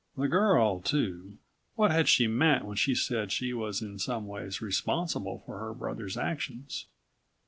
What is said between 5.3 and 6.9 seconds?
for her brother's actions?